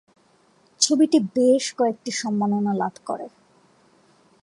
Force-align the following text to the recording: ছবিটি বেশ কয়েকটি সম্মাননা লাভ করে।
ছবিটি 0.81 1.17
বেশ 1.35 1.65
কয়েকটি 1.77 2.11
সম্মাননা 2.11 2.71
লাভ 2.73 2.93
করে। 3.05 3.27